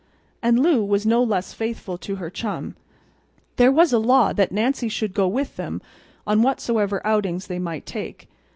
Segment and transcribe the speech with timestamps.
[0.41, 2.75] And Lou was no less faithful to her chum.
[3.57, 5.79] There was a law that Nancy should go with them
[6.25, 8.27] on whatsoever outings they might take.